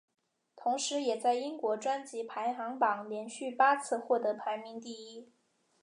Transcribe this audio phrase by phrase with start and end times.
[0.55, 5.31] 同时也在英国专辑排行榜连续八次获得排名第一。